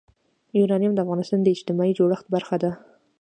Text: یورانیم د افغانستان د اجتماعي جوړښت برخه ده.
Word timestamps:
یورانیم 0.57 0.93
د 0.93 0.99
افغانستان 1.05 1.39
د 1.43 1.47
اجتماعي 1.55 1.93
جوړښت 1.99 2.25
برخه 2.35 2.55
ده. 2.63 2.71